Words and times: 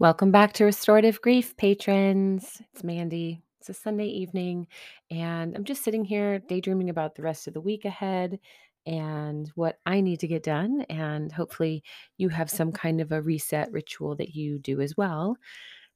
Welcome 0.00 0.32
back 0.32 0.52
to 0.54 0.64
Restorative 0.64 1.20
Grief, 1.20 1.56
patrons. 1.56 2.60
It's 2.72 2.82
Mandy. 2.82 3.40
It's 3.60 3.68
a 3.68 3.74
Sunday 3.74 4.08
evening, 4.08 4.66
and 5.08 5.54
I'm 5.54 5.62
just 5.62 5.84
sitting 5.84 6.04
here 6.04 6.40
daydreaming 6.40 6.90
about 6.90 7.14
the 7.14 7.22
rest 7.22 7.46
of 7.46 7.54
the 7.54 7.60
week 7.60 7.84
ahead 7.84 8.40
and 8.86 9.52
what 9.54 9.78
I 9.86 10.00
need 10.00 10.18
to 10.18 10.26
get 10.26 10.42
done. 10.42 10.84
And 10.90 11.30
hopefully, 11.30 11.84
you 12.18 12.28
have 12.28 12.50
some 12.50 12.72
kind 12.72 13.00
of 13.00 13.12
a 13.12 13.22
reset 13.22 13.70
ritual 13.70 14.16
that 14.16 14.34
you 14.34 14.58
do 14.58 14.80
as 14.80 14.96
well, 14.96 15.36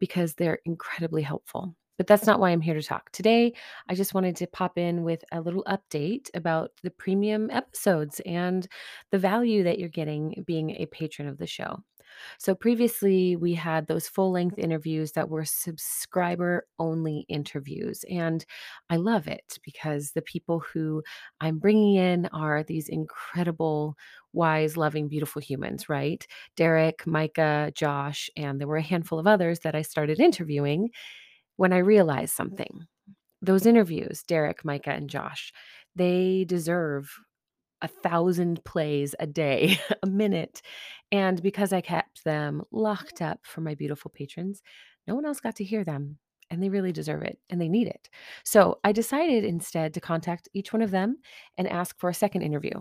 because 0.00 0.34
they're 0.34 0.58
incredibly 0.64 1.22
helpful. 1.22 1.76
But 1.96 2.08
that's 2.08 2.26
not 2.26 2.40
why 2.40 2.50
I'm 2.50 2.60
here 2.60 2.74
to 2.74 2.82
talk. 2.82 3.12
Today, 3.12 3.54
I 3.88 3.94
just 3.94 4.12
wanted 4.12 4.34
to 4.38 4.48
pop 4.48 4.76
in 4.76 5.04
with 5.04 5.22
a 5.30 5.40
little 5.40 5.62
update 5.68 6.30
about 6.34 6.72
the 6.82 6.90
premium 6.90 7.48
episodes 7.52 8.20
and 8.26 8.66
the 9.12 9.20
value 9.20 9.62
that 9.62 9.78
you're 9.78 9.88
getting 9.88 10.42
being 10.48 10.70
a 10.70 10.86
patron 10.86 11.28
of 11.28 11.38
the 11.38 11.46
show. 11.46 11.78
So 12.38 12.54
previously, 12.54 13.36
we 13.36 13.54
had 13.54 13.86
those 13.86 14.08
full 14.08 14.32
length 14.32 14.56
mm-hmm. 14.56 14.64
interviews 14.64 15.12
that 15.12 15.28
were 15.28 15.44
subscriber 15.44 16.66
only 16.78 17.24
interviews. 17.28 18.04
And 18.10 18.44
I 18.90 18.96
love 18.96 19.28
it 19.28 19.58
because 19.64 20.12
the 20.12 20.22
people 20.22 20.60
who 20.60 21.02
I'm 21.40 21.58
bringing 21.58 21.96
in 21.96 22.26
are 22.26 22.62
these 22.62 22.88
incredible, 22.88 23.96
wise, 24.32 24.76
loving, 24.76 25.08
beautiful 25.08 25.40
humans, 25.40 25.88
right? 25.88 26.26
Derek, 26.56 27.06
Micah, 27.06 27.72
Josh, 27.74 28.30
and 28.36 28.60
there 28.60 28.68
were 28.68 28.76
a 28.76 28.82
handful 28.82 29.18
of 29.18 29.26
others 29.26 29.60
that 29.60 29.74
I 29.74 29.82
started 29.82 30.20
interviewing 30.20 30.90
when 31.56 31.72
I 31.72 31.78
realized 31.78 32.32
mm-hmm. 32.32 32.48
something. 32.48 32.86
Those 33.42 33.66
interviews, 33.66 34.22
Derek, 34.22 34.64
Micah, 34.64 34.92
and 34.92 35.10
Josh, 35.10 35.52
they 35.94 36.44
deserve 36.48 37.10
a 37.84 37.88
thousand 37.88 38.64
plays 38.64 39.14
a 39.20 39.26
day, 39.26 39.78
a 40.02 40.06
minute. 40.06 40.62
And 41.12 41.40
because 41.42 41.72
I 41.72 41.82
kept 41.82 42.24
them 42.24 42.62
locked 42.72 43.20
up 43.20 43.40
for 43.42 43.60
my 43.60 43.74
beautiful 43.74 44.10
patrons, 44.12 44.62
no 45.06 45.14
one 45.14 45.26
else 45.26 45.38
got 45.38 45.56
to 45.56 45.64
hear 45.64 45.84
them. 45.84 46.18
And 46.50 46.62
they 46.62 46.70
really 46.70 46.92
deserve 46.92 47.22
it 47.22 47.38
and 47.50 47.60
they 47.60 47.68
need 47.68 47.88
it. 47.88 48.08
So 48.44 48.78
I 48.84 48.92
decided 48.92 49.44
instead 49.44 49.94
to 49.94 50.00
contact 50.00 50.48
each 50.54 50.72
one 50.72 50.82
of 50.82 50.90
them 50.90 51.18
and 51.58 51.68
ask 51.68 51.98
for 51.98 52.08
a 52.08 52.14
second 52.14 52.42
interview. 52.42 52.72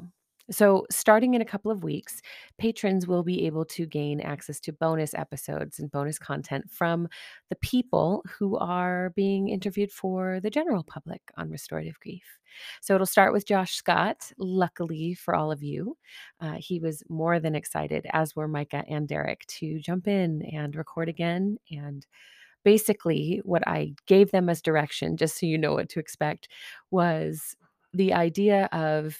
So, 0.51 0.85
starting 0.91 1.35
in 1.35 1.41
a 1.41 1.45
couple 1.45 1.71
of 1.71 1.83
weeks, 1.85 2.21
patrons 2.57 3.07
will 3.07 3.23
be 3.23 3.45
able 3.45 3.63
to 3.65 3.85
gain 3.85 4.19
access 4.19 4.59
to 4.61 4.73
bonus 4.73 5.13
episodes 5.13 5.79
and 5.79 5.89
bonus 5.89 6.19
content 6.19 6.69
from 6.69 7.07
the 7.49 7.55
people 7.55 8.23
who 8.37 8.57
are 8.57 9.11
being 9.15 9.47
interviewed 9.47 9.91
for 9.91 10.41
the 10.41 10.49
general 10.49 10.83
public 10.83 11.21
on 11.37 11.49
restorative 11.49 11.97
grief. 12.01 12.25
So, 12.81 12.93
it'll 12.93 13.07
start 13.07 13.31
with 13.31 13.45
Josh 13.47 13.73
Scott. 13.75 14.31
Luckily 14.37 15.13
for 15.13 15.33
all 15.33 15.49
of 15.49 15.63
you, 15.63 15.97
uh, 16.41 16.57
he 16.59 16.77
was 16.79 17.03
more 17.09 17.39
than 17.39 17.55
excited, 17.55 18.05
as 18.11 18.35
were 18.35 18.47
Micah 18.49 18.83
and 18.89 19.07
Derek, 19.07 19.45
to 19.47 19.79
jump 19.79 20.07
in 20.09 20.41
and 20.51 20.75
record 20.75 21.07
again. 21.07 21.57
And 21.71 22.05
basically, 22.65 23.41
what 23.45 23.67
I 23.67 23.95
gave 24.07 24.31
them 24.31 24.49
as 24.49 24.61
direction, 24.61 25.17
just 25.17 25.39
so 25.39 25.45
you 25.45 25.57
know 25.57 25.73
what 25.73 25.89
to 25.89 25.99
expect, 25.99 26.49
was 26.91 27.55
the 27.93 28.13
idea 28.13 28.65
of 28.71 29.17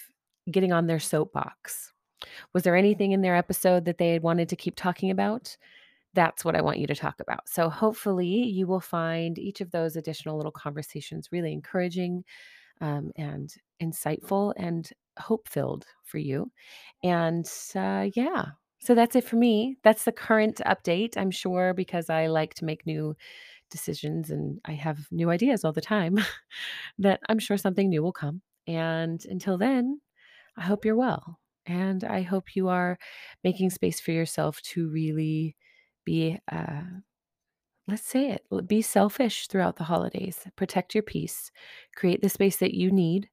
getting 0.52 0.72
on 0.72 0.88
their 0.88 1.00
soapbox. 1.00 1.94
Was 2.54 2.64
there 2.64 2.76
anything 2.76 3.12
in 3.12 3.22
their 3.22 3.36
episode 3.36 3.86
that 3.86 3.98
they 3.98 4.12
had 4.12 4.24
wanted 4.24 4.50
to 4.50 4.56
keep 4.56 4.76
talking 4.76 5.12
about? 5.12 5.58
That's 6.14 6.46
what 6.46 6.56
I 6.56 6.62
want 6.62 6.78
you 6.78 6.88
to 6.88 6.96
talk 6.96 7.20
about. 7.20 7.50
So, 7.50 7.70
hopefully, 7.70 8.28
you 8.28 8.68
will 8.68 8.80
find 8.80 9.38
each 9.40 9.62
of 9.62 9.72
those 9.72 9.96
additional 9.96 10.38
little 10.38 10.52
conversations 10.52 11.30
really 11.32 11.52
encouraging 11.52 12.24
um, 12.82 13.12
and 13.18 13.54
insightful 13.82 14.54
and 14.58 14.90
hope 15.20 15.48
filled 15.48 15.86
for 16.04 16.18
you. 16.18 16.52
And 17.04 17.50
uh, 17.76 18.10
yeah, 18.16 18.46
so 18.80 18.96
that's 18.96 19.16
it 19.16 19.24
for 19.24 19.38
me. 19.38 19.78
That's 19.84 20.04
the 20.04 20.12
current 20.12 20.62
update, 20.66 21.18
I'm 21.18 21.32
sure, 21.32 21.74
because 21.74 22.10
I 22.10 22.28
like 22.28 22.54
to 22.56 22.66
make 22.66 22.86
new 22.86 23.16
decisions 23.72 24.30
and 24.30 24.60
I 24.66 24.74
have 24.74 25.08
new 25.12 25.30
ideas 25.30 25.64
all 25.64 25.74
the 25.74 25.82
time, 25.82 26.18
that 27.00 27.22
I'm 27.30 27.40
sure 27.40 27.58
something 27.58 27.90
new 27.90 28.04
will 28.04 28.12
come. 28.14 28.42
And 28.68 29.24
until 29.26 29.58
then, 29.58 30.00
I 30.58 30.62
hope 30.62 30.86
you're 30.86 30.96
well. 30.96 31.40
And 31.66 32.04
I 32.04 32.22
hope 32.22 32.56
you 32.56 32.68
are 32.70 32.98
making 33.44 33.70
space 33.70 34.00
for 34.00 34.12
yourself 34.12 34.62
to 34.74 34.90
really 34.90 35.56
be, 36.06 36.40
uh, 36.52 36.82
let's 37.88 38.04
say 38.06 38.32
it, 38.32 38.68
be 38.68 38.82
selfish 38.82 39.48
throughout 39.48 39.76
the 39.76 39.84
holidays. 39.84 40.40
Protect 40.56 40.94
your 40.96 41.04
peace, 41.04 41.52
create 41.96 42.22
the 42.22 42.30
space 42.30 42.58
that 42.58 42.74
you 42.74 42.92
need, 42.92 43.30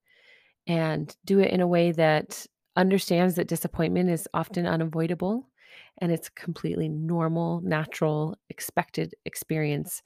and 0.66 1.16
do 1.24 1.40
it 1.40 1.52
in 1.52 1.60
a 1.60 1.68
way 1.68 1.92
that 1.92 2.46
understands 2.76 3.36
that 3.36 3.48
disappointment 3.48 4.10
is 4.10 4.28
often 4.34 4.66
unavoidable 4.66 5.48
and 5.98 6.12
it's 6.12 6.30
completely 6.30 6.88
normal, 6.88 7.60
natural, 7.62 8.36
expected 8.50 9.14
experience 9.26 10.02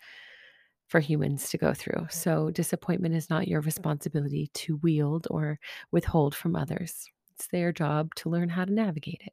for 0.88 1.00
humans 1.00 1.48
to 1.50 1.58
go 1.58 1.72
through. 1.74 2.06
So, 2.10 2.50
disappointment 2.50 3.14
is 3.14 3.30
not 3.30 3.48
your 3.48 3.60
responsibility 3.60 4.50
to 4.54 4.76
wield 4.76 5.26
or 5.30 5.58
withhold 5.92 6.34
from 6.34 6.56
others. 6.56 7.08
It's 7.34 7.48
their 7.48 7.72
job 7.72 8.14
to 8.16 8.30
learn 8.30 8.48
how 8.48 8.64
to 8.64 8.72
navigate 8.72 9.22
it. 9.24 9.32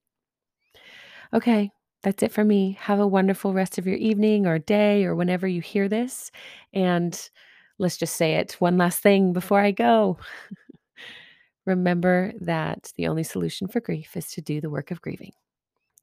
Okay, 1.34 1.72
that's 2.04 2.24
it 2.24 2.32
for 2.32 2.44
me. 2.44 2.78
Have 2.80 3.00
a 3.00 3.08
wonderful 3.08 3.54
rest 3.54 3.78
of 3.78 3.86
your 3.86 3.98
evening 3.98 4.48
or 4.48 4.60
day 4.60 5.06
or 5.06 5.16
whenever 5.16 5.48
you 5.48 5.62
hear 5.62 5.88
this. 5.88 6.32
And 6.74 7.30
let's 7.78 7.98
just 7.98 8.16
say 8.16 8.36
it 8.36 8.54
one 8.60 8.78
last 8.78 9.02
thing 9.02 9.34
before 9.34 9.60
I 9.60 9.72
go. 9.72 10.18
Remember 11.66 12.34
that 12.42 12.92
the 12.96 13.08
only 13.08 13.24
solution 13.24 13.68
for 13.68 13.82
grief 13.82 14.18
is 14.18 14.32
to 14.32 14.42
do 14.42 14.62
the 14.62 14.70
work 14.70 14.92
of 14.92 15.02
grieving. 15.02 15.32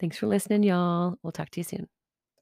Thanks 0.01 0.17
for 0.17 0.29
listening, 0.29 0.63
y'all. 0.63 1.17
We'll 1.23 1.33
talk 1.33 1.51
to 1.51 1.61
you 1.61 1.65
soon. 1.65 1.89